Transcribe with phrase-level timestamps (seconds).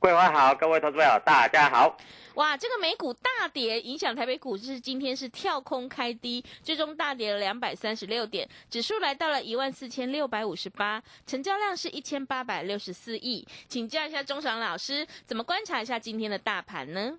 [0.00, 1.94] 桂花好，各位投资朋友大家好。
[2.36, 13.46] 哇，这个美股大跌，影响台北股市今天是跳空开低，最终大跌了两百三十六点，指数来到了一万四千六百五十八，成交量是一千八百六十四亿。
[13.68, 17.18] 请教一下钟祥老师，怎么观察一下今天的大盘呢？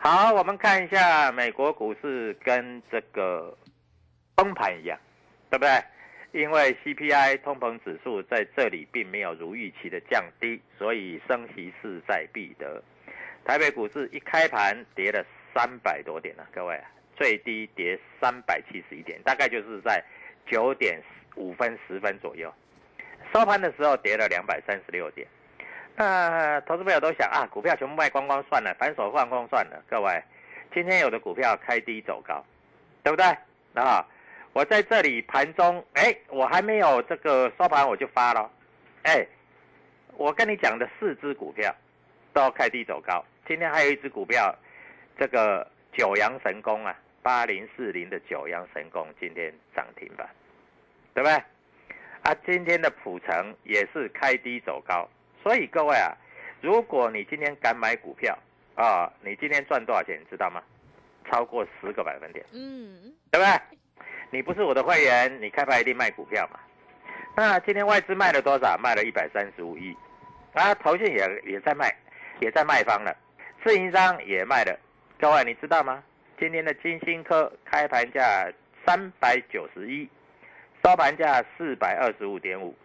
[0.00, 3.56] 好，我们看一下美国股市跟这个
[4.34, 4.98] 崩盘一样，
[5.48, 5.80] 对不对？
[6.32, 12.82] 因为 CPI 通膨指数在这里并没有如预期的降低，所以升息势在必得。
[13.44, 16.78] 台北股市一开盘跌了三百多点了，各位，
[17.16, 20.02] 最低跌三百七十一点，大概就是在
[20.46, 21.00] 九点
[21.36, 22.52] 五分十分左右。
[23.32, 25.26] 收盘的时候跌了两百三十六点。
[25.96, 29.82] 那投资朋友都想啊，股票全部卖光光算了，反手放空算了。
[29.88, 30.22] 各位，
[30.74, 32.44] 今天有的股票开低走高，
[33.02, 33.24] 对不对？
[33.74, 34.06] 啊，
[34.56, 38.50] 我在这里盘中，哎，我还没有这个收盘我就发了，
[39.02, 39.22] 哎，
[40.16, 41.70] 我跟你讲的四只股票
[42.32, 43.22] 都开低走高。
[43.46, 44.56] 今天还有一只股票，
[45.18, 50.26] 这个九阳神功啊，八零四零的九阳神功今天涨停板，
[51.12, 51.34] 对不对？
[52.22, 55.06] 啊，今天的普成也是开低走高，
[55.42, 56.16] 所以各位啊，
[56.62, 58.34] 如果你今天敢买股票
[58.74, 60.62] 啊，你今天赚多少钱，你知道吗？
[61.30, 63.78] 超过十个百分点，嗯，对不对？
[64.30, 66.58] 你不是我的会员，你开牌一定卖股票嘛？
[67.36, 68.76] 那今天外资卖了多少？
[68.78, 69.96] 卖了一百三十五亿，
[70.54, 71.94] 啊，投信也也在卖，
[72.40, 73.16] 也在卖方了。
[73.64, 74.78] 自营商也卖了，
[75.18, 76.02] 各位你知道吗？
[76.38, 78.50] 今天的金星科开盘价
[78.84, 80.08] 三百九十一，
[80.84, 82.76] 收盘价四百二十五点五，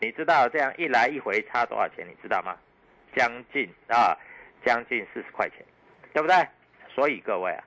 [0.00, 2.06] 你知道这样一来一回差多少钱？
[2.06, 2.56] 你知道吗？
[3.14, 4.16] 将近啊，
[4.64, 5.58] 将近四十块钱，
[6.12, 6.36] 对不对？
[6.94, 7.64] 所以各位啊，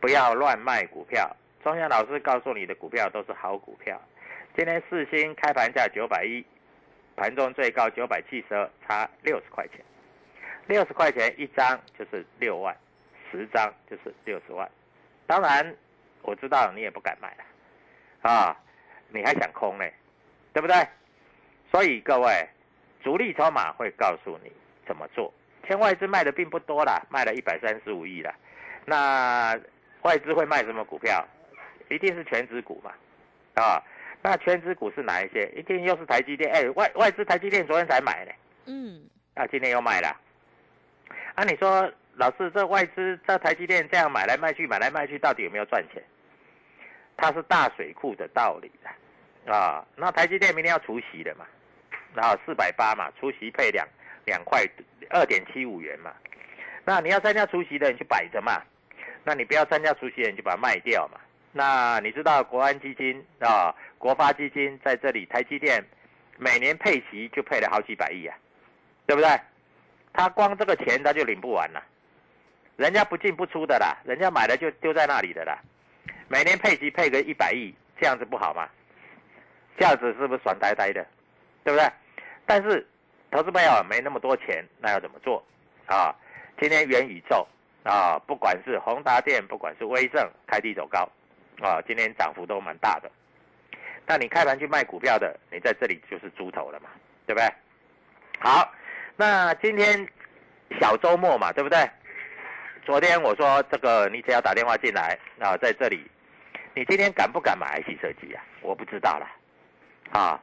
[0.00, 1.36] 不要乱卖股票。
[1.62, 4.00] 中祥老师告诉你的股票都是好股票。
[4.56, 6.44] 今天四星开盘价九百一，
[7.16, 9.80] 盘中最高九百七十二，差六十块钱。
[10.66, 12.74] 六十块钱一张就是六万，
[13.30, 14.68] 十张就是六十万。
[15.26, 15.74] 当然，
[16.22, 18.56] 我知道你也不敢买了，啊，
[19.08, 19.84] 你还想空呢，
[20.52, 20.76] 对不对？
[21.70, 22.48] 所以各位，
[23.02, 24.50] 主力筹码会告诉你
[24.86, 25.32] 怎么做。
[25.62, 28.34] 天外资卖的并不多啦，卖了一百三十五亿了。
[28.86, 29.58] 那
[30.02, 31.24] 外资会卖什么股票？
[31.90, 32.92] 一定是全指股嘛，
[33.62, 33.82] 啊，
[34.22, 35.50] 那全指股是哪一些？
[35.56, 36.50] 一定又是台积电。
[36.52, 38.32] 哎，外外资台积电昨天才买呢，
[38.66, 39.02] 嗯，
[39.34, 40.16] 啊，今天又卖了。
[41.34, 46.02] 啊，你说老师，这外资这台积电这样买来卖去，买来卖去，到底有没有赚钱？
[47.16, 51.44] 它是大水库的道理的，啊，那台积电明天要除息的嘛，
[52.14, 53.86] 然后四百八嘛，除息配两
[54.24, 54.64] 两块
[55.10, 56.14] 二点七五元嘛，
[56.84, 58.62] 那你要参加除息的，你就摆着嘛，
[59.24, 61.20] 那你不要参加除息的，你就把它卖掉嘛。
[61.52, 65.84] 那你知道国安基金啊，国发基金在这里，台积电
[66.38, 68.36] 每年配息就配了好几百亿啊，
[69.06, 69.28] 对不对？
[70.12, 71.82] 他光这个钱他就领不完了，
[72.76, 75.58] 人家不进不出的啦，人家买了就丢在那里的啦，
[76.28, 78.68] 每年配息配个一百亿，这样子不好吗？
[79.78, 81.06] 这样子是不是爽呆呆的，
[81.64, 81.88] 对不对？
[82.46, 82.86] 但是
[83.30, 85.44] 投资朋友没那么多钱，那要怎么做
[85.86, 86.14] 啊？
[86.60, 87.46] 今天元宇宙
[87.84, 91.08] 啊，不管是宏达电，不管是威盛，开低走高
[91.60, 93.10] 啊，今天涨幅都蛮大的。
[94.06, 96.88] 那你开盘去卖股票的，你在这里就是猪头了嘛，
[97.26, 97.48] 对不对？
[98.40, 98.72] 好，
[99.16, 100.08] 那今天
[100.80, 101.88] 小周末嘛，对不对？
[102.84, 106.10] 昨天我说这个，你只要打电话进来啊，在这里，
[106.74, 108.42] 你今天敢不敢买 IC 设计啊？
[108.62, 109.30] 我不知道了。
[110.12, 110.40] 啊，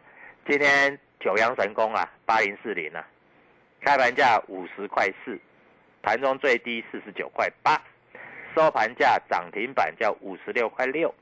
[0.48, 3.06] 今天九阳神功啊，八零四零啊，
[3.82, 5.38] 开盘价五十块四，
[6.02, 7.82] 盘中最低四十九块八，
[8.58, 11.14] 收盘价涨停板叫五十六块六。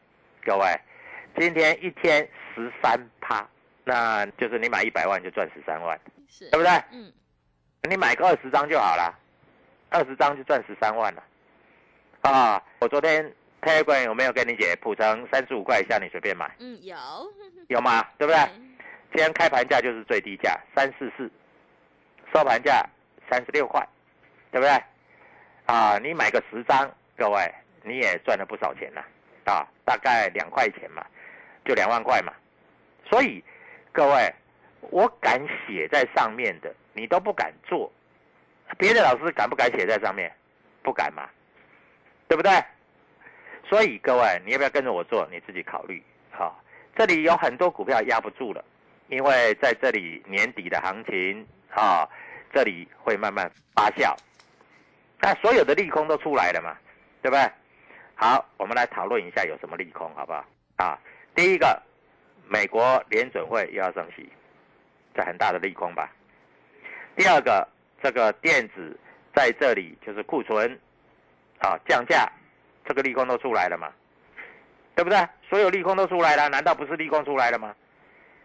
[0.45, 0.65] 各位，
[1.37, 3.45] 今天一天十三趴，
[3.83, 5.99] 那就是你买一百万就赚十三万，
[6.29, 6.71] 是，对不对？
[6.93, 7.11] 嗯，
[7.89, 9.13] 你买个二十张就好了，
[9.89, 11.23] 二十张就赚十三万了。
[12.21, 13.29] 啊，我昨天
[13.61, 14.73] Telegram 有没有跟你解？
[14.77, 16.95] 普成三十五块以下你随便买，嗯，有，
[17.67, 18.01] 有吗？
[18.17, 18.39] 对不对？
[19.11, 21.29] 今天开盘价就是最低价三四四，
[22.33, 22.81] 收盘价
[23.29, 23.85] 三十六块，
[24.51, 24.81] 对不对？
[25.65, 27.53] 啊，你买个十张，各位
[27.83, 29.05] 你也赚了不少钱了，
[29.45, 31.05] 啊，大概两块钱嘛，
[31.63, 32.33] 就两万块嘛。
[33.07, 33.43] 所以
[33.91, 34.33] 各位，
[34.81, 37.91] 我敢写在上面的，你都不敢做，
[38.77, 40.31] 别的老师敢不敢写在上面？
[40.83, 41.29] 不敢嘛，
[42.27, 42.51] 对不对？
[43.67, 45.27] 所以各位，你要不要跟着我做？
[45.31, 46.03] 你自己考虑。
[46.31, 46.61] 好、
[46.95, 48.63] 这里有很多股票压不住了，
[49.07, 52.07] 因为在这里年底的行情啊，
[52.53, 54.13] 这里会慢慢发酵。
[55.19, 56.77] 那所有的利空都出来了嘛，
[57.25, 57.51] 对不对？
[58.13, 60.45] 好，我们来讨论一下有什么利空，好不好？
[60.75, 60.99] 啊，
[61.33, 61.81] 第一个，
[62.47, 64.29] 美国联准会又要升息，
[65.15, 66.13] 这很大的利空吧。
[67.15, 67.67] 第二个，
[68.03, 68.95] 这个电子
[69.33, 70.79] 在这里就是库存
[71.57, 72.31] 啊降价，
[72.85, 73.91] 这个利空都出来了嘛，
[74.93, 75.17] 对不对？
[75.49, 77.75] 所有利空都出来了，难道不是利空出来了吗？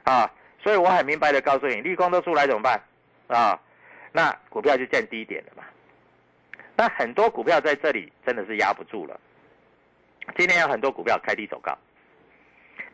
[0.05, 2.83] 啊，所以我很明白的告诉你，利空都出来怎么办？
[3.29, 3.61] 啊，
[4.11, 5.65] 那股票就见低点了嘛。
[6.81, 9.21] 那很多股票在这里真的是压不住了。
[10.35, 11.77] 今天有很多股票开低走高，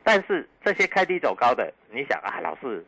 [0.02, 2.84] 但是这些开低走高的，你想啊，老师，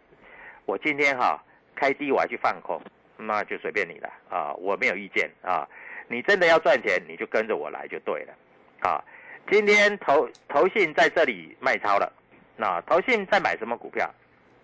[0.64, 1.40] 我今天哈、
[1.76, 2.82] 开低我还去放空，
[3.16, 5.68] 那就随便你了啊，我没有意见啊。
[6.08, 8.34] 你真的要赚钱，你就跟着我来就对了
[8.80, 9.00] 啊。
[9.48, 12.12] 今天投投信在这里卖超了，
[12.56, 14.12] 那投信在买什么股票？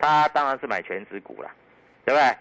[0.00, 1.48] 他当然是买全指股了，
[2.04, 2.36] 对不对？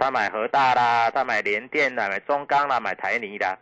[0.00, 3.54] 他买和大啦，他买联电啦，买中钢啦，买台泥啦，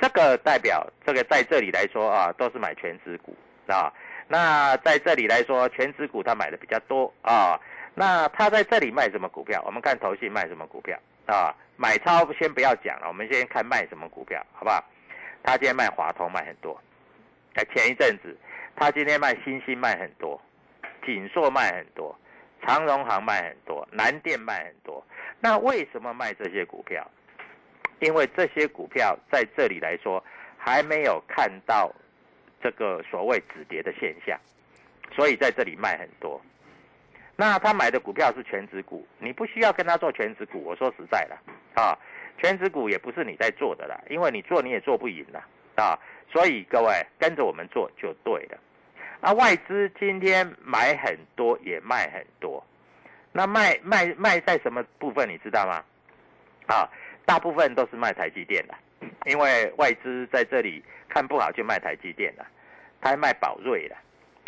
[0.00, 3.36] 这个代表这个在这里来说啊，都是买全指股
[3.66, 3.92] 啊。
[4.26, 7.60] 那在这里来说，全指股他买的比较多啊。
[7.94, 9.62] 那他在这里卖什么股票？
[9.66, 11.54] 我们看投信卖什么股票啊？
[11.76, 14.82] 买超先不要讲了，我们先看卖什么股票，好不好？
[15.42, 16.80] 他今天卖华通卖很多，
[17.54, 18.34] 哎，前一阵子
[18.76, 20.40] 他今天卖新兴卖很多，
[21.04, 22.18] 锦硕卖很多，
[22.64, 25.04] 长荣行卖很多，南电卖很多。
[25.42, 27.04] 那为什么卖这些股票？
[27.98, 30.22] 因为这些股票在这里来说
[30.56, 31.92] 还没有看到
[32.62, 34.38] 这个所谓止跌的现象，
[35.12, 36.40] 所以在这里卖很多。
[37.34, 40.62] 那他买的股票是全指股，你不需要跟他做全指股。
[40.64, 41.36] 我说实在的，
[41.80, 41.98] 啊，
[42.38, 45.44] 全指股也不是你在做的啦，因为你做你也做不赢啦，
[45.76, 45.98] 啊，
[46.30, 48.58] 所以各位跟着我们做就对了。
[49.20, 52.64] 啊，外资今天买很多也卖很多，
[53.32, 55.82] 那卖卖卖在什么部分你知道吗？
[56.66, 56.88] 啊，
[57.24, 58.74] 大部分都是卖台积电的，
[59.24, 62.46] 因为外资在这里看不好就卖台积电了，
[63.00, 63.96] 他还卖宝瑞了，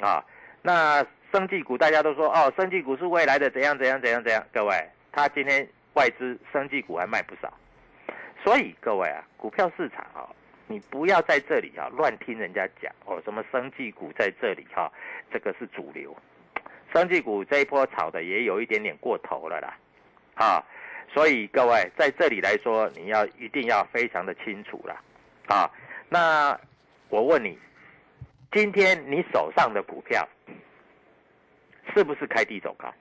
[0.06, 0.24] 啊，
[0.62, 7.52] 那生技股大家都说哦，生技股是未来的怎样怎样怎样怎样，各位，他今天外资生技股还卖不少，
[8.42, 10.28] 所以各位啊，股票市场啊、
[10.68, 14.90] 你不要在这里啊乱听人家讲哦，什么生技股在这里哈、
[15.32, 16.16] 这个是主流，
[16.94, 19.76] 生技股这一波炒的也有一点点过头了啦，
[20.36, 20.64] 啊，
[21.12, 25.02] 所以各位在这里来说，你要一定要非常的清楚啦，
[25.48, 25.68] 啊，
[26.08, 26.56] 那
[27.08, 27.58] 我问你，
[28.52, 30.26] 今天你手上的股票
[31.92, 32.94] 是不是开低走高？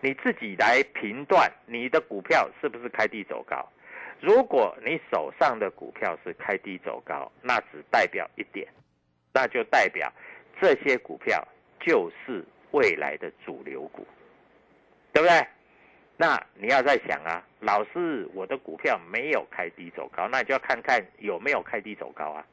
[0.00, 3.64] 你自己来评断你的股票是不是开低走高。
[4.20, 8.66] 如果你手上的股票是开低走高，那只代表一点，
[9.32, 10.12] 那就代表
[10.60, 11.46] 这些股票
[11.84, 14.06] 就是未来的主流股，
[15.12, 15.46] 对不对？
[16.16, 22.46] 那你要在想啊，老师，我的股票没有开低走高，那你就要看看有没有开低走高啊。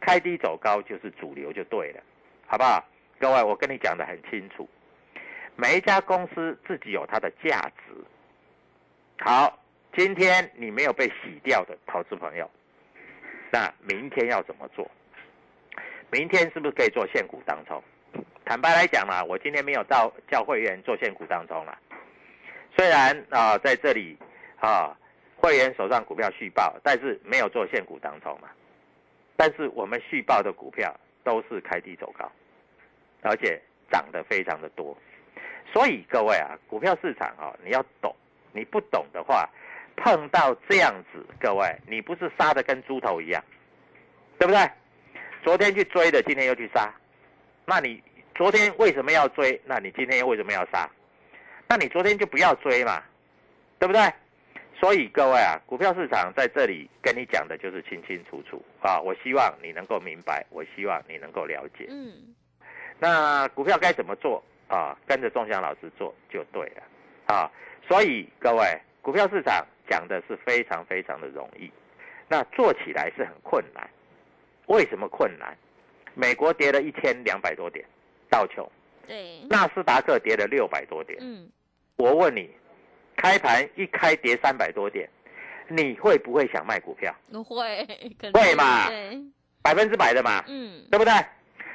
[0.00, 2.02] 开低走高就是主流就对了，
[2.46, 2.82] 好不好？
[3.18, 4.68] 各位，我跟你讲的很清楚，
[5.56, 7.94] 每一家公司自己有它的价值。
[9.20, 9.58] 好，
[9.94, 12.50] 今天你没有被洗掉的投资朋友，
[13.50, 14.90] 那明天要怎么做？
[16.10, 17.82] 明天是不是可以做现股当中？
[18.46, 21.76] 坦白来讲啦，我今天没有到叫会员做现股当中啦，
[22.76, 24.16] 虽然啊在这里
[24.60, 24.96] 啊
[25.36, 28.48] 会员手上股票续报，但是没有做现股当中嘛。
[29.36, 32.30] 但是我们续报的股票都是开低走高，
[33.22, 33.60] 而且
[33.90, 34.96] 涨得非常的多。
[35.72, 38.14] 所以各位啊，股票市场啊，你要懂，
[38.52, 39.50] 你不懂的话，
[39.96, 43.42] 碰到这样子，各位你不是杀的跟猪头一样，
[44.38, 44.70] 对不对？
[45.42, 46.94] 昨天去追的，今天又去杀，
[47.64, 48.00] 那你
[48.36, 49.58] 昨天为什么要追？
[49.64, 50.86] 那你今天又为什么要杀？
[51.66, 53.02] 那你昨天就不要追嘛，
[53.78, 54.12] 对不对？
[54.78, 59.00] 所以各位啊，股票市场在这里跟你讲的就是清清楚楚啊。
[59.00, 61.86] 我希望你能够明白，我希望你能够了解。
[61.88, 62.12] 嗯，
[62.98, 64.94] 那股票该怎么做啊？
[65.06, 66.82] 跟着仲祥老师做就对了
[67.34, 67.50] 啊。
[67.88, 71.70] 所以各位，股票市场讲的是非常非常的容易，
[72.28, 73.88] 那做起来是很困难。
[74.66, 75.56] 为什么困难？
[76.12, 77.82] 美国跌了一千两百多点，
[78.30, 78.68] 道琼，
[79.06, 81.18] 对，纳斯达克跌了六百多点。
[81.20, 81.48] 嗯，
[81.96, 82.50] 我问你，
[83.16, 85.08] 开盘一开跌三百多点，
[85.68, 87.14] 你会不会想卖股票？
[87.44, 87.86] 会，
[88.32, 89.20] 会嘛对，
[89.62, 91.12] 百分之百的嘛，嗯，对不对？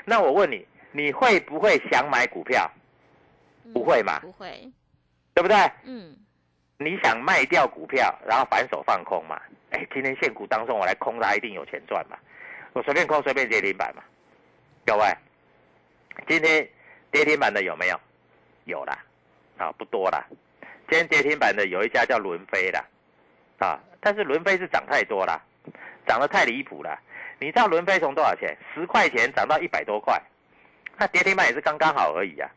[0.05, 2.70] 那我问你，你会不会想买股票？
[2.74, 4.70] 嗯不会嘛不会，
[5.36, 5.55] 对不对？
[5.84, 6.17] 嗯，
[6.79, 9.39] 你想卖掉股票，然后反手放空嘛？
[9.70, 12.17] 哎，今天现股当中我来空它，一定有钱赚嘛？
[12.74, 14.01] 我随便空随便跌停板嘛？
[14.84, 15.05] 各位，
[16.27, 16.68] 今天
[17.12, 18.00] 跌停板的有没有？
[18.65, 18.98] 有啦，
[19.58, 20.24] 啊，不多啦。
[20.89, 22.84] 今天跌停板的有一家叫伦飞的，
[23.60, 25.41] 啊，但是伦飞是涨太多了，
[26.06, 26.98] 涨得太离谱了。
[27.39, 28.56] 你知道伦飞从多少钱？
[28.74, 30.22] 十块钱涨到一百多块，
[30.98, 32.50] 那跌停板也是刚刚好而已呀、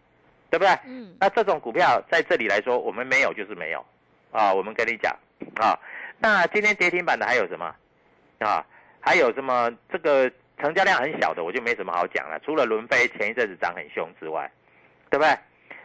[0.51, 0.79] 对不对？
[0.85, 3.85] 嗯，那这种股票在这里来说，我们没有就是没有，
[4.31, 5.17] 啊，我们跟你讲
[5.57, 5.79] 啊。
[6.19, 7.75] 那今天跌停板的还有什么
[8.41, 8.65] 啊？
[9.01, 12.41] 还有什么这个成交量很小的，我就没什么好讲了。
[12.45, 14.51] 除了伦飞前一阵子涨很凶之外，
[15.11, 15.37] 对不对？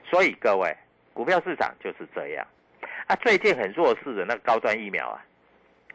[0.09, 0.75] 所以各位，
[1.13, 2.47] 股票市场就是这样
[3.07, 3.15] 啊。
[3.17, 5.21] 最近很弱势的那个高端疫苗啊，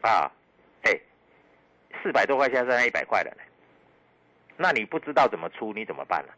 [0.01, 0.31] 啊，
[0.83, 0.91] 哎，
[2.03, 3.31] 四百多块现在剩下一百块了。
[4.57, 6.33] 那你不知道怎么出，你怎么办呢、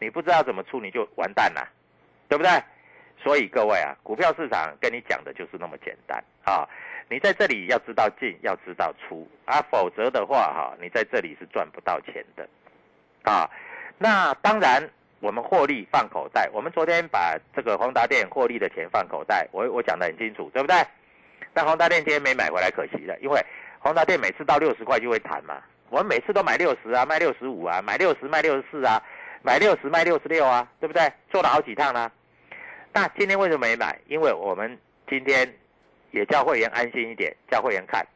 [0.00, 1.68] 你不知道怎么出，你就完蛋了，
[2.28, 2.50] 对不对？
[3.22, 6.68] 所以各位啊，股票市场跟你讲的就是那么简单啊。
[7.10, 12.46] 你在这里要知道进，要知道出啊，否则的话哈、你在这里是赚不到钱的
[13.22, 13.48] 啊。
[13.96, 14.86] 那当然，
[15.20, 16.48] 我们获利放口袋。
[16.52, 20.76] 我们昨天把这个宏达电获利的钱放口袋，我我讲得很清楚，对不对？
[21.54, 23.40] 但宏达电今天没买回来，可惜了，因为
[23.78, 25.62] 宏达电每次到六十块就会弹嘛。
[25.88, 29.02] 我们每次都买六十啊，卖六十五啊，买六十卖六十四啊，
[29.42, 31.10] 买六十卖六十六啊，对不对？
[31.30, 32.12] 做了好几趟啦、
[32.92, 33.98] 那今天为什么没买？
[34.06, 34.78] 因为我们
[35.08, 35.52] 今天
[36.10, 38.06] 也叫会员安心一点，叫会员看。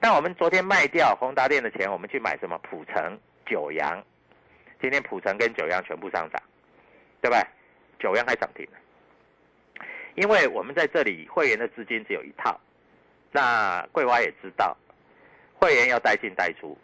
[0.00, 2.58] 那我们昨天卖掉宏达电的钱，我们去买什么？
[2.58, 4.02] 普成、九阳。
[4.80, 6.42] 今天普成跟九阳全部上涨，
[7.20, 7.46] 对不对？
[7.98, 8.78] 九阳还涨停了。
[10.14, 12.58] 因为我们在这里会员的资金只有一套，
[13.30, 14.76] 那桂花也知道，
[15.54, 16.76] 会员要带进带出。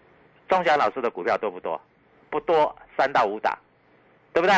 [0.49, 1.81] 钟祥老师的股票多不多？
[2.29, 3.57] 不多，三到五档，
[4.33, 4.55] 对不对？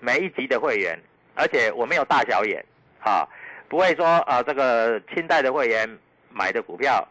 [0.00, 0.98] 每一级的会员，
[1.38, 2.62] 而且我没有大小眼
[3.00, 3.26] 啊，
[3.68, 5.88] 不会说啊这个清代的会员
[6.30, 7.06] 买的股票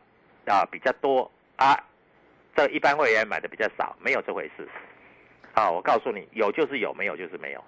[0.45, 1.81] 啊比较多啊，
[2.53, 4.67] 这一般会员买的比较少，没有这回事。
[5.53, 7.63] 啊，我告诉你，有就是有，没有就是没有。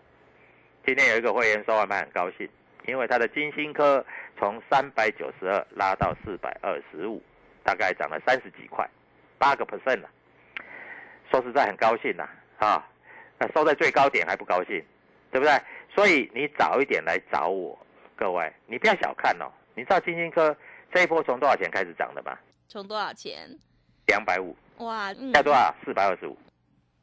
[0.85, 2.47] 今天有一个会员收完盘很高兴，
[2.85, 4.05] 因为他的金星科
[4.37, 7.23] 从三百九十二拉到四百二十五，
[7.63, 8.87] 大概涨了三十几块，
[9.37, 10.09] 八个 percent 了。
[11.31, 12.85] 说实在很高兴呐、啊，
[13.37, 14.83] 那收在最高点还不高兴，
[15.31, 15.53] 对不对？
[15.99, 17.77] 所以你早一点来找我，
[18.15, 19.51] 各位，你不要小看哦。
[19.75, 20.55] 你知道金星科
[20.93, 22.37] 这一波从多少钱开始涨的吗？
[22.69, 23.49] 从多少钱？
[24.07, 25.75] 两百五，哇，嗯现在多少？
[25.83, 26.37] 四百二十五，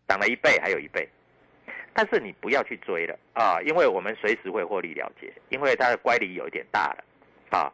[0.09, 1.07] 涨了一倍，还有一倍。
[1.93, 7.05] 但是你不要去追了啊，因为我们随时会获利了结，因为它的乖离有一点大了
[7.51, 7.71] 啊。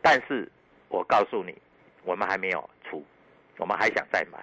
[0.00, 0.50] 但是
[0.88, 1.54] 我告诉你，
[2.02, 3.04] 我们还没有出，
[3.58, 4.38] 我们还想再买。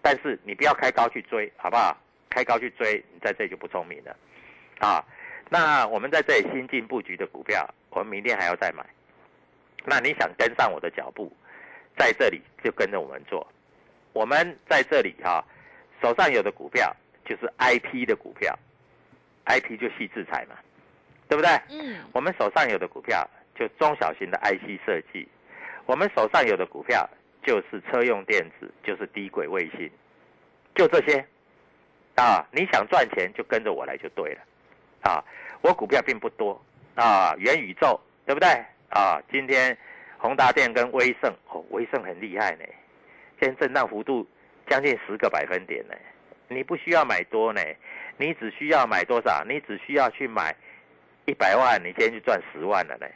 [0.00, 1.94] 但是你不要开高去追，好不好？
[2.30, 4.16] 开高去追，你在这里就不聪明了
[4.78, 5.04] 啊。
[5.50, 8.84] 那我们在这里新进布局的股票，我们明天还要再买。
[9.84, 11.30] 那你想跟上我的脚步，
[11.96, 13.46] 在这里就跟着我们做。
[14.12, 15.44] 我们在这里哈、
[16.00, 18.58] 手上有的股票就是 IP 的股票
[19.46, 20.56] ，IP 就细制裁嘛，
[21.28, 21.50] 对不对？
[21.68, 25.28] 嗯，我们手上有的股票就中小型的 IC 设计，
[25.86, 27.08] 我们手上有的股票
[27.44, 29.90] 就是车用电子，就是低轨卫星，
[30.74, 31.24] 就这些
[32.14, 32.46] 啊。
[32.50, 34.40] 你想赚钱就跟着我来就对了
[35.04, 35.24] 啊。
[35.62, 36.60] 我股票并不多
[36.94, 38.48] 啊，元宇宙对不对
[38.90, 39.18] 啊？
[39.32, 39.74] 今天
[40.18, 42.64] 宏达电跟威盛哦，威盛很厉害呢，
[43.40, 44.28] 现在震荡幅度
[44.68, 45.94] 将近十个百分点呢。
[46.48, 47.62] 你不需要买多呢，
[48.18, 49.42] 你只需要买多少？
[49.48, 50.54] 你只需要去买
[51.24, 53.06] 一百万，你今天就赚十万了呢。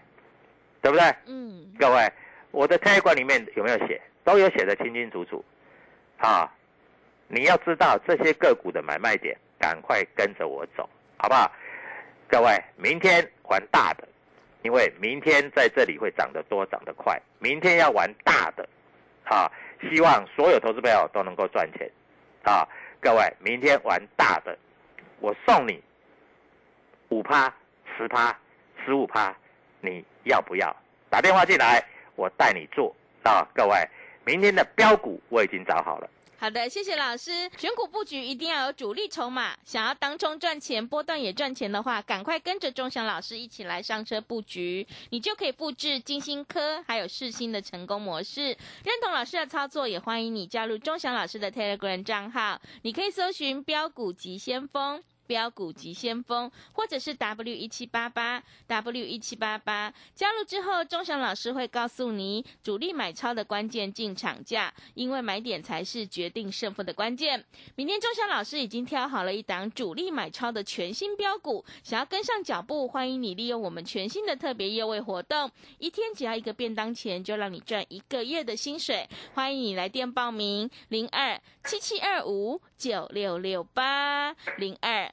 [0.81, 1.05] 对不对？
[1.27, 2.11] 嗯，各位，
[2.51, 4.01] 我的 Telegram 里面有没有写？
[4.25, 5.45] 都有写的清清楚楚。
[6.17, 6.51] 啊，
[7.27, 11.53] 你要知道这些个股的买卖点，赶快跟着我走，好不好？
[12.29, 14.07] 各位，明天玩大的，
[14.63, 17.19] 因为明天在这里会涨得多，涨得快。
[17.39, 18.69] 明天要玩大的，
[19.25, 21.91] 啊，希望所有投资朋友都能够赚钱，
[22.43, 22.69] 啊，
[23.01, 24.57] 各位，明天玩大的，
[25.21, 25.83] 我送你
[27.09, 27.53] 五趴、
[27.97, 28.39] 十趴、
[28.85, 29.35] 十五趴，
[29.81, 30.77] 你要不要？
[31.09, 31.83] 打电话进来，
[32.15, 33.75] 我带你做啊，各位，
[34.27, 36.11] 明天的标股我已经找好了。
[36.41, 37.51] 好的，谢谢老师。
[37.59, 48.57] 选股布局一定要有主力筹码，想要当中赚钱、波段也赚钱的话，赶快跟着钟祥老师一起来上车布局，你就可以复制金星科还有世新的成功模式。
[48.85, 55.03] 认同老师的操作，也欢迎你加入钟祥老师的 Telegram 账号，你可以搜寻标股急先锋。
[55.29, 67.45] 标股急先锋，或者是 W 一七八八 W 一七八八，加入之后，钟祥老师会告诉你主力买超的关键进场价，因为买点才是决定胜负的关键。
[67.77, 79.07] 明天钟祥老师已经挑好了一档主力买超的全新标股，想要跟上脚步，欢迎你利用我们全新的特别优惠活动，一天只要一个便当钱，就让你赚一个月的薪水。
[79.35, 85.13] 欢迎你来电报名零二七七二五九六六八零二。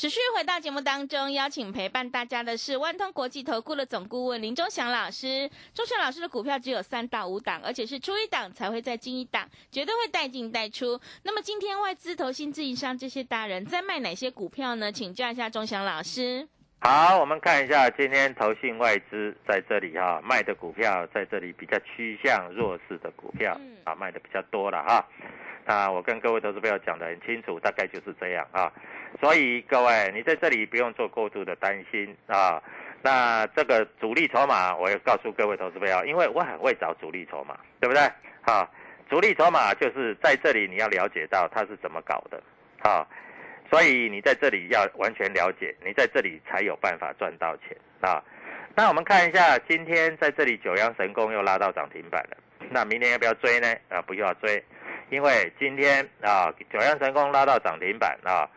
[0.00, 5.46] 持续回到节目当中，邀请陪伴大家的是万通国际投顾的总顾问林忠祥老师。
[5.74, 10.98] 忠祥老师的股票只有三到五档，而且是出一档才会再进一档，绝对会带进带出。
[11.22, 14.90] 那么今天外资、投信、自营商这些大人在卖哪些股票呢？
[14.90, 16.48] 请教一下忠祥老师。
[16.80, 25.06] 好，我们看一下今天投信外资在这里哈卖的股票，在这里比较趋向弱势的股票啊卖的比较多了哈。
[25.70, 28.72] 那我跟各位投资朋友讲的很清楚，大概就是这样啊。
[29.20, 32.60] 所以各位，你在这里不用做过度的担心啊。
[33.02, 38.02] 那这个主力筹码，我要告诉各位投资朋友，因为我很会找主力筹码，对不对？
[38.42, 38.68] 好，
[39.08, 42.42] 主力筹码就是在这里你要了解到它是怎么搞的，
[42.82, 43.08] 好，
[43.70, 48.20] 所以你在这里要完全了解，你在这里才有办法赚到钱啊。
[48.74, 52.36] 那我们看一下，今天在这里九阳神功又拉到涨停板了，
[52.70, 53.72] 那明天要不要追呢？
[53.88, 54.60] 啊，不要追，
[55.10, 58.48] 因为今天啊九阳成功拉到涨停板啊。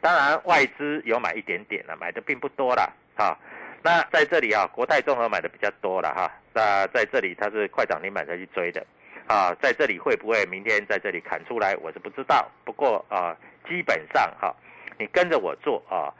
[0.00, 3.38] 当然，外资有买一点点了，买的并不多了啊。
[3.84, 6.30] 那在这里啊，国泰综合买的比较多了哈。
[6.52, 8.84] 那在这里它是快涨停板才去追的
[9.28, 9.54] 啊。
[9.62, 12.50] 在这里会不会明天在这里砍出来，我是不知道。
[12.64, 13.36] 不过啊，
[13.68, 14.52] 基本上哈，
[14.98, 16.12] 你跟着我做啊，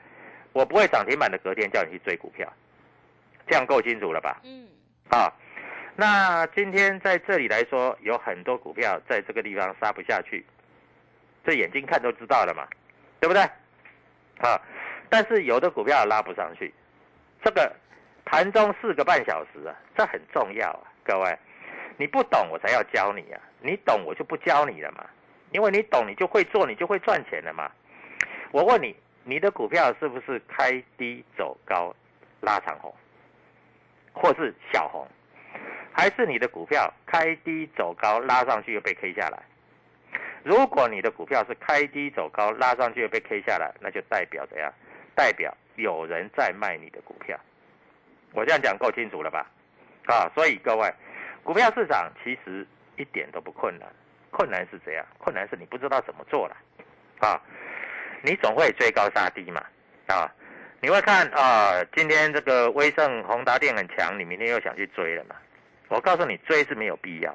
[0.52, 2.50] 我不会涨停板的隔天叫你去追股票，
[3.48, 4.40] 这样够清楚了吧？
[4.44, 4.68] 嗯。
[5.08, 5.26] 啊，
[5.94, 10.44] 那今天在这里来说，有很多股票在这个地方杀不下去，
[11.44, 12.66] 这眼睛看都知道了嘛，
[13.20, 13.42] 对不对？
[14.38, 14.60] 啊，
[15.10, 16.72] 但是有的股票拉不上去，
[17.44, 17.70] 这个
[18.24, 21.38] 盘中四个半小时啊，这很重要啊，各位，
[21.98, 25.04] 你不懂我才要教你啊，你懂我就不教你了嘛，
[25.50, 27.70] 因为你懂你就会做，你就会赚钱了嘛。
[28.50, 31.94] 我问你，你的股票是不是开低走高
[32.40, 32.94] 拉长红，
[34.12, 35.06] 或是小红，
[35.92, 39.42] 还是你的股票开低走高拉上去又被 K 下来？
[40.42, 44.72] 如果你的股票是开低走高，拉上去又被 K 下来，那就代表怎样？
[45.14, 47.38] 代表有人在卖你的股票。
[48.32, 49.46] 我这样讲够清楚了吧？
[50.06, 50.92] 啊，所以各位，
[51.44, 53.86] 股票市场其实一点都不困难，
[54.30, 55.06] 困难是怎样？
[55.18, 56.56] 困难是你不知道怎么做了。
[57.20, 57.40] 啊，
[58.22, 59.62] 你总会追高杀低嘛。
[60.06, 60.28] 啊，
[60.80, 65.36] 你会看啊，今天这个威盛宏达电很强，你明天又想去追了嘛？
[65.92, 67.30] 我告诉你，追是没有必要，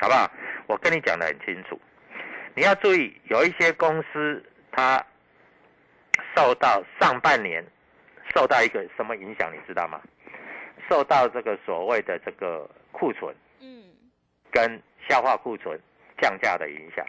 [0.00, 0.28] 好不好？
[0.66, 1.80] 我跟你讲的很清楚。
[2.56, 5.00] 你要注意，有一些公司它
[6.34, 7.64] 受到上半年
[8.34, 10.02] 受到一个什么影响，你知道吗？
[10.90, 13.84] 受到这个所谓的这个库存，嗯，
[14.50, 15.78] 跟消化库存
[16.20, 17.06] 降价的影响，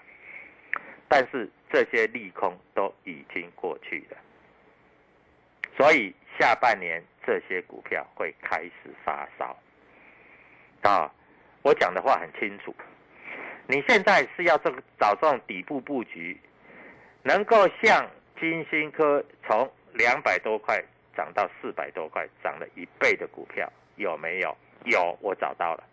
[1.07, 4.17] 但是这些利空都已经过去了，
[5.75, 9.57] 所以下半年这些股票会开始发烧。
[10.81, 11.11] 啊，
[11.61, 12.73] 我讲的话很清楚。
[13.67, 16.39] 你现在是要这个找这种底部布局，
[17.23, 20.83] 能够像金星科从两百多块
[21.15, 24.55] 涨到四百多块，涨了一倍的股票有没有？
[24.85, 25.83] 有，我找到了。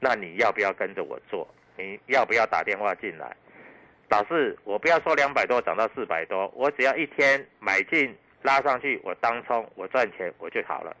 [0.00, 1.46] 那你要不要跟着我做？
[1.76, 3.36] 你要不要打电话进来？
[4.08, 10.96] 老师，我不要说两百多涨到四百多，我只要一天买进拉上去，我当冲，我赚钱我就好了。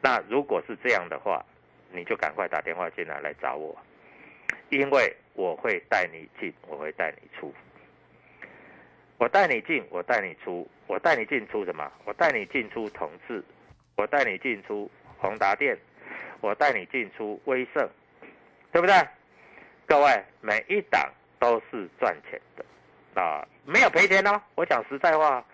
[0.00, 1.44] 那如果是这样的话，
[1.90, 3.76] 你就赶快打电话进来来找我，
[4.70, 7.52] 因为我会带你进，我会带你出。
[9.18, 11.90] 我带你进，我带你出，我带你进出什么？
[12.04, 13.42] 我带你进出同志，
[13.96, 15.76] 我带你进出宏达电，
[16.40, 17.88] 我带你进出威盛，
[18.70, 18.94] 对不对？
[19.86, 24.40] 各位，每一档都是赚钱的啊，没有赔钱哦。
[24.54, 25.44] 我讲实在话，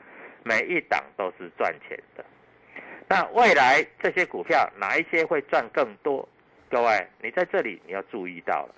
[0.43, 2.25] 每一档都是赚钱的。
[3.15, 6.29] 那未来这些股票哪一些会赚更多？
[6.69, 8.75] 各位，你在这里你要注意到了，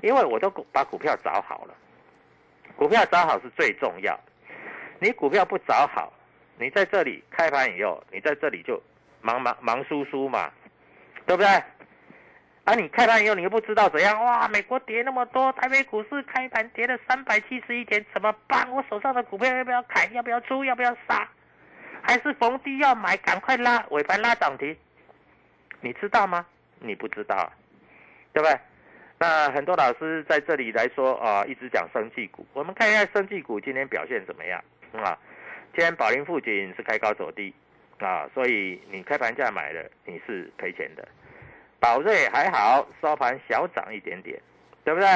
[0.00, 1.74] 因为我都把股票找好了。
[2.76, 4.16] 股票找好是最重要，
[5.00, 6.12] 你股票不找好，
[6.56, 8.80] 你在这里开盘以后，你在这里就
[9.20, 10.52] 忙忙忙输输嘛，
[11.26, 11.48] 对不对？
[12.66, 18.70] 啊，你开盘以后你又不知道怎样，哇，美国跌那么多，台北股市开盘跌了三百七十一点，怎么办？
[18.70, 20.12] 我手上的股票要不要砍？
[20.12, 20.64] 要不要出？
[20.64, 21.28] 要不要杀？
[22.06, 23.16] 还是逢低要买？
[23.16, 24.76] 赶快拉，尾盘拉涨停，
[25.80, 26.44] 你知道吗？
[26.80, 27.50] 你不知道，
[28.32, 28.60] 对不对？
[29.18, 32.46] 那很多老师在这里来说啊，一直讲生技股。
[32.52, 34.62] 我们看一下生技股今天表现怎么样
[34.92, 35.18] 啊？
[35.72, 37.54] 今天宝林附近是开高走低
[37.98, 41.08] 啊，所以你开盘价买的你是赔钱的。
[41.80, 44.38] 宝瑞还好，收盘小涨一点点，
[44.84, 45.08] 对不对？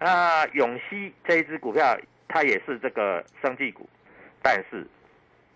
[0.00, 1.96] 那永熙这一只股票
[2.28, 3.88] 它也是这个生技股，
[4.42, 4.86] 但是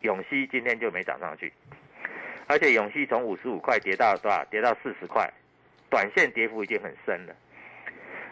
[0.03, 1.53] 永熙今天就没涨上去，
[2.47, 4.45] 而且永熙从五十五块跌到多少？
[4.47, 5.29] 跌到四十块，
[5.89, 7.35] 短线跌幅已经很深了。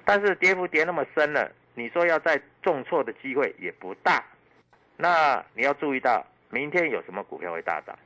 [0.04, 4.24] 但是跌幅跌那么深了，你说要再重挫的机会也不大。
[4.96, 7.96] 那你要注意到，明天有什么股票会大涨？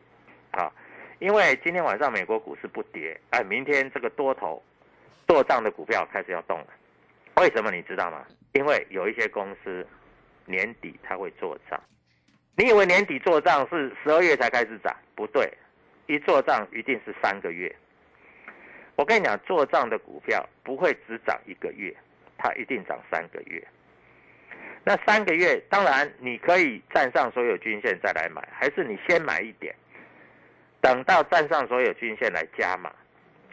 [0.51, 0.71] 啊，
[1.19, 4.63] 因为今天晚上美国股市不跌，哎，明天这个多头
[5.27, 6.67] 做账的股票开始要动了。
[7.37, 8.25] 为什么你知道吗？
[8.53, 9.85] 因为有一些公司
[10.45, 11.81] 年底它会做账。
[12.57, 14.95] 你以为年底做账是十二月才开始涨？
[15.17, 15.53] 不对，
[16.07, 17.75] 一做账一定是三个月。
[18.97, 21.93] 我跟你讲，做账的股票不会只涨一个月，
[22.39, 23.67] 它一定涨三个月。
[24.85, 29.75] 那三个月，当然你可以站上所有均线再来买，还是你先买一点，
[30.81, 32.93] 等到站上所有均线来加码，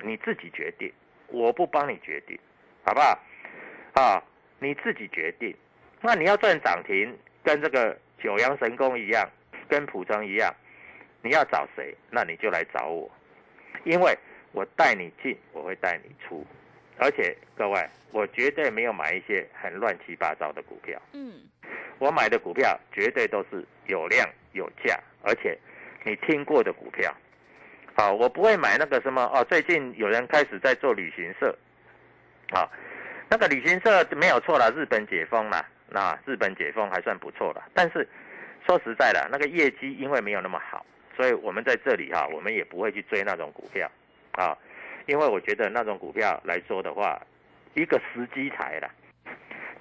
[0.04, 0.92] 你自己决定，
[1.28, 2.38] 我不帮你决定，
[2.84, 3.20] 好不好？
[3.94, 4.24] 啊，
[4.60, 5.56] 你自己决定。
[6.02, 9.30] 那你要赚涨停，跟这个九阳神功一样，
[9.68, 10.54] 跟普成一样，
[11.22, 11.96] 你要找谁？
[12.10, 13.10] 那你就来找我，
[13.84, 14.18] 因为。
[14.54, 16.46] 我带你进，我会带你出，
[16.98, 21.02] 而且各位，我绝对没有买一些很乱七八糟的股票。
[21.14, 21.32] 嗯，
[22.00, 25.58] 我买的股票绝对都是有量有价，而且
[26.04, 27.16] 你听过的股票。
[27.96, 29.42] 好，我不会买那个什么哦。
[29.46, 31.58] 最近有人开始在做旅行社，
[32.50, 32.68] 啊，
[33.30, 37.64] 那个旅行社没有错了，日本解封了，那日本解封还算不错了。
[37.74, 38.08] 但是
[38.66, 43.90] 说实在的，那个业绩因为没有那么好，所以我们在这里哈，我们也不会去追那种股票。
[44.34, 44.58] 啊，
[45.08, 47.22] 因为我觉得那种股票来说的话，
[47.74, 48.90] 一个时机财了，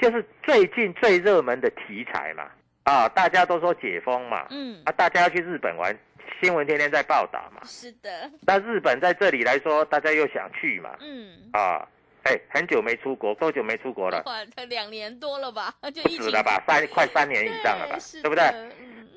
[0.01, 2.51] 就是最近最热门的题材嘛。
[2.83, 5.97] 啊，大家都说解封嘛，嗯，啊，大家要去日本玩，
[6.43, 7.61] 新闻天天在报道嘛。
[7.65, 8.29] 是的。
[8.47, 10.97] 那日本在这里来说，大家又想去嘛。
[11.01, 11.51] 嗯。
[11.53, 11.87] 啊，
[12.25, 14.23] 哎，很久没出国，多久没出国了？
[14.27, 15.75] 哇，两年多了吧？
[15.81, 16.63] 不止了吧？
[16.67, 17.97] 三 快三年以上了吧？
[18.23, 18.45] 对不对？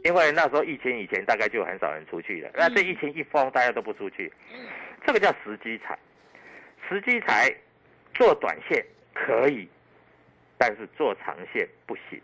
[0.03, 4.31] 因为那时候疫情以前大概就很少人出去了，那这疫情一封，大家都不出去。
[5.05, 5.97] 这个叫时机财，
[6.87, 7.53] 时机财
[8.13, 9.67] 做短线可以，
[10.57, 12.21] 但是做长线不行，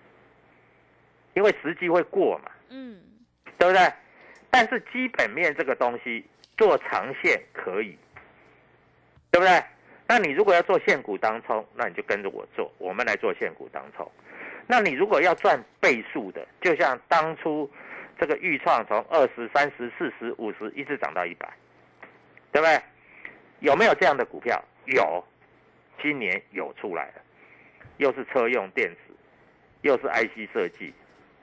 [1.33, 3.01] 因为时机会过嘛，嗯，
[3.57, 3.93] 对不对？
[4.49, 6.25] 但是基本面这个东西
[6.57, 7.97] 做长线可以，
[9.31, 9.63] 对不对？
[10.09, 14.11] 那你如果要做现股当冲，那你就跟着我做，我们来做现股当冲。
[14.65, 17.69] 那你如果要赚倍数的，就像当初
[18.19, 21.47] 这个预创从二十三十四十五十一直涨到一百。
[22.51, 22.81] 对不对？
[23.59, 24.59] 有没有这样的股票？
[24.85, 25.23] 有，
[26.01, 27.21] 今年有出来了，
[27.97, 29.13] 又是车用电子，
[29.81, 30.91] 又是 IC 设计，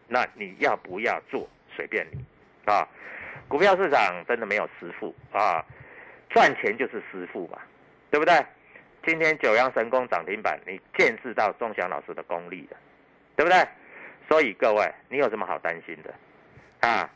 [0.08, 1.48] 那你要不要做？
[1.76, 2.18] 随便你，
[2.64, 2.88] 啊，
[3.46, 5.64] 股票市场真的没有师傅啊，
[6.28, 7.60] 赚钱就是师傅嘛，
[8.10, 8.34] 对不对？
[9.06, 12.76] 今天九阳神功涨停板，你见识到钟祥老师的功力了，
[13.36, 13.64] 对不对？
[14.28, 16.12] 所以各位，你有什么好担心的？
[16.80, 17.08] 啊，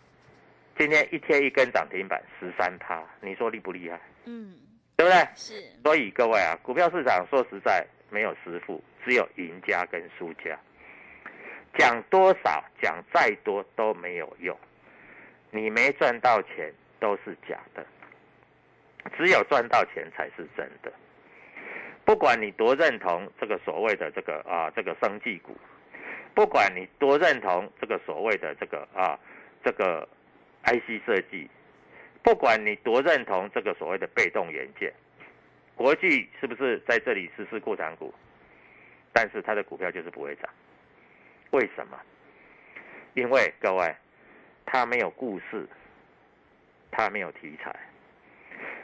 [0.79, 3.99] 今天一天一根涨停板，十三趴，你说厉不厉害？
[4.27, 4.55] 嗯，
[4.95, 5.29] 对不对？
[5.35, 10.57] 是，所以各位啊，股票市场说实在没有师傅，只有赢家跟输家。
[11.77, 14.57] 讲多少，讲再多都没有用，
[15.51, 17.85] 你没赚到钱都是假的，
[19.17, 20.93] 只有赚到钱才是真的。
[22.11, 25.57] 不管你多认同这个所谓的这个啊这个生技股，
[26.35, 29.17] 不管你多认同这个所谓的这个啊
[29.65, 30.09] 这个
[30.65, 31.49] IC 设计，
[32.25, 34.93] 不管你多认同这个所谓的被动元件，
[35.77, 38.13] 国际是不是在这里实施过场股？
[39.13, 40.51] 但是它的股票就是不会涨，
[41.53, 41.97] 为什么？
[43.15, 43.95] 因为各位，
[44.67, 45.65] 它没有故事，
[46.91, 47.73] 它没有题材，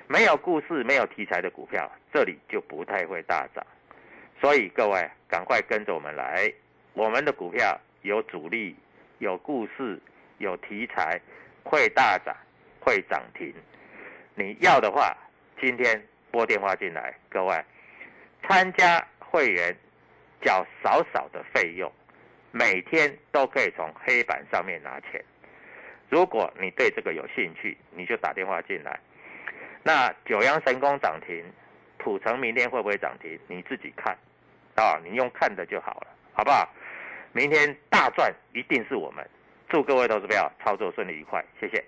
[0.08, 3.64] 没有故事、没有题材的股票，这里就不太会大涨。
[4.40, 6.52] 所以各位赶快跟着我们来，
[6.92, 8.76] 我们的股票有主力、
[9.18, 10.00] 有故事、
[10.38, 11.20] 有题材，
[11.64, 12.36] 会大涨、
[12.80, 13.52] 会涨停。
[14.34, 15.16] 你要的话，
[15.60, 17.64] 今天拨电话进来，各位
[18.42, 19.76] 参加会员。
[20.42, 21.90] 缴少少的费用，
[22.52, 25.20] 每天都可以从黑板上面拿钱。
[26.10, 29.00] 如果你对这个有兴趣，你就打电话进来。
[29.86, 31.44] 那九阳神功涨停，
[31.96, 33.38] 普成明天会不会涨停？
[33.46, 34.18] 你自己看，
[34.74, 36.68] 啊，你用看的就好了，好不好？
[37.30, 39.24] 明天大赚一定是我们。
[39.68, 41.84] 祝各位投资友操作顺利愉快，谢谢。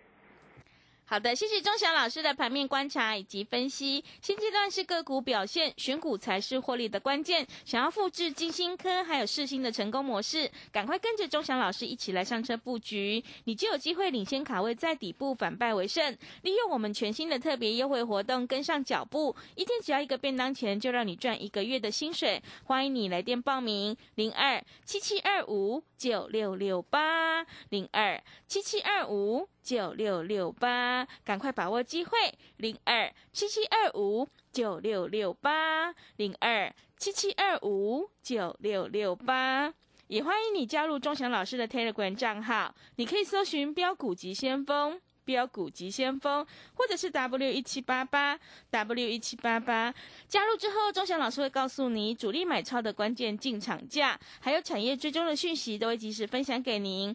[1.10, 4.04] 好的，谢谢钟祥老师的盘面观察以及分析。
[4.20, 7.46] 现阶段是个股表现，选股才是获利的关键。
[7.64, 16.14] 想要复制金星科还有世星的成功模式，赶快跟着钟祥老师一起来上车布局，你就有机会领先卡位，在底部反败为胜。
[16.42, 22.42] 利用我们全新的特别优惠活动，跟上脚步，一天只要一个便当钱，就让你赚一个月的薪水。
[22.64, 29.48] 欢迎你来电报名：零二七七二五九六六八零二七七二五。
[29.68, 32.18] 九六六八，赶快把握机会！
[32.56, 39.70] 零二七七二五九六六八，零二七七二五九六六八，
[40.06, 49.94] 也欢迎你加入钟祥老师的 Telegram 账号，你可以搜寻“标股急先锋”、“标股急先锋”，或者是 W 一七八八 W 一七八八。
[50.26, 57.14] 加入之后，钟祥老师会告诉你主力买超的关键进场价，还有产业追踪的讯息，都会及时分享给您。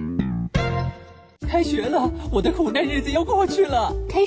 [1.51, 3.93] 开学了，我的苦难日子要过去了。
[4.07, 4.19] 开。